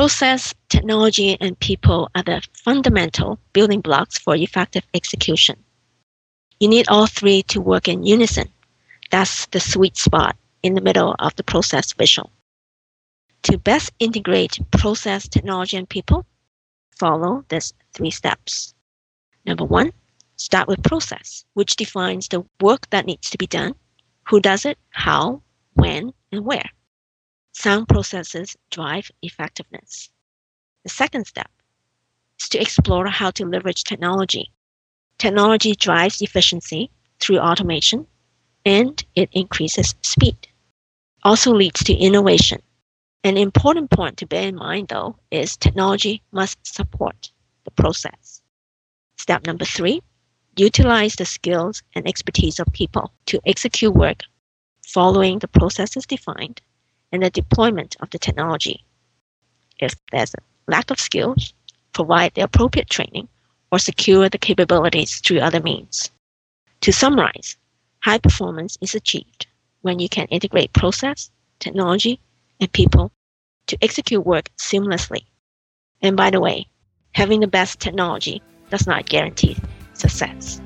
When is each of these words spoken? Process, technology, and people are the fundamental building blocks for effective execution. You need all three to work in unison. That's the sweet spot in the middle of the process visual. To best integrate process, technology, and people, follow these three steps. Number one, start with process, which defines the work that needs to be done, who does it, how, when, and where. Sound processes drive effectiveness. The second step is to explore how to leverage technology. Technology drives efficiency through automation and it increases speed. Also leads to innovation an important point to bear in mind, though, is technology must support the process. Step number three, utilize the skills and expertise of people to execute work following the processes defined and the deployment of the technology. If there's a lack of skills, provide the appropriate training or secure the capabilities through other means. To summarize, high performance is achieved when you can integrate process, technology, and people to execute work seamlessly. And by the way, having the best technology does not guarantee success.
Process, 0.00 0.54
technology, 0.70 1.36
and 1.42 1.60
people 1.60 2.08
are 2.14 2.22
the 2.22 2.40
fundamental 2.54 3.38
building 3.52 3.82
blocks 3.82 4.16
for 4.16 4.34
effective 4.34 4.82
execution. 4.94 5.56
You 6.58 6.68
need 6.68 6.88
all 6.88 7.06
three 7.06 7.42
to 7.48 7.60
work 7.60 7.86
in 7.86 8.06
unison. 8.06 8.48
That's 9.10 9.44
the 9.48 9.60
sweet 9.60 9.98
spot 9.98 10.36
in 10.62 10.72
the 10.72 10.80
middle 10.80 11.14
of 11.18 11.36
the 11.36 11.42
process 11.42 11.92
visual. 11.92 12.30
To 13.42 13.58
best 13.58 13.92
integrate 13.98 14.58
process, 14.70 15.28
technology, 15.28 15.76
and 15.76 15.86
people, 15.86 16.24
follow 16.98 17.44
these 17.50 17.74
three 17.92 18.10
steps. 18.10 18.72
Number 19.44 19.66
one, 19.66 19.92
start 20.36 20.66
with 20.66 20.82
process, 20.82 21.44
which 21.52 21.76
defines 21.76 22.26
the 22.28 22.42
work 22.62 22.88
that 22.88 23.04
needs 23.04 23.28
to 23.28 23.36
be 23.36 23.46
done, 23.46 23.74
who 24.26 24.40
does 24.40 24.64
it, 24.64 24.78
how, 24.92 25.42
when, 25.74 26.14
and 26.32 26.46
where. 26.46 26.70
Sound 27.52 27.88
processes 27.88 28.56
drive 28.70 29.10
effectiveness. 29.22 30.10
The 30.84 30.90
second 30.90 31.26
step 31.26 31.50
is 32.40 32.48
to 32.50 32.60
explore 32.60 33.06
how 33.08 33.30
to 33.32 33.44
leverage 33.44 33.84
technology. 33.84 34.50
Technology 35.18 35.74
drives 35.74 36.22
efficiency 36.22 36.90
through 37.18 37.38
automation 37.38 38.06
and 38.64 39.04
it 39.14 39.28
increases 39.32 39.94
speed. 40.02 40.48
Also 41.22 41.52
leads 41.52 41.84
to 41.84 41.94
innovation 41.94 42.62
an 43.22 43.36
important 43.36 43.90
point 43.90 44.16
to 44.16 44.26
bear 44.26 44.48
in 44.48 44.56
mind, 44.56 44.88
though, 44.88 45.16
is 45.30 45.54
technology 45.54 46.22
must 46.32 46.66
support 46.66 47.30
the 47.64 47.70
process. 47.70 48.40
Step 49.18 49.46
number 49.46 49.66
three, 49.66 50.00
utilize 50.56 51.16
the 51.16 51.26
skills 51.26 51.82
and 51.94 52.08
expertise 52.08 52.58
of 52.58 52.66
people 52.72 53.12
to 53.26 53.38
execute 53.44 53.92
work 53.92 54.22
following 54.86 55.38
the 55.38 55.48
processes 55.48 56.06
defined 56.06 56.62
and 57.12 57.22
the 57.22 57.30
deployment 57.30 57.96
of 58.00 58.10
the 58.10 58.18
technology. 58.18 58.84
If 59.78 59.94
there's 60.12 60.34
a 60.34 60.70
lack 60.70 60.90
of 60.90 61.00
skills, 61.00 61.54
provide 61.92 62.34
the 62.34 62.42
appropriate 62.42 62.90
training 62.90 63.28
or 63.72 63.78
secure 63.78 64.28
the 64.28 64.38
capabilities 64.38 65.20
through 65.20 65.40
other 65.40 65.60
means. 65.60 66.10
To 66.82 66.92
summarize, 66.92 67.56
high 68.00 68.18
performance 68.18 68.78
is 68.80 68.94
achieved 68.94 69.46
when 69.82 69.98
you 69.98 70.08
can 70.08 70.26
integrate 70.26 70.72
process, 70.72 71.30
technology, 71.58 72.20
and 72.60 72.72
people 72.72 73.12
to 73.66 73.78
execute 73.82 74.24
work 74.24 74.50
seamlessly. 74.58 75.24
And 76.02 76.16
by 76.16 76.30
the 76.30 76.40
way, 76.40 76.66
having 77.14 77.40
the 77.40 77.46
best 77.46 77.80
technology 77.80 78.42
does 78.70 78.86
not 78.86 79.08
guarantee 79.08 79.56
success. 79.94 80.60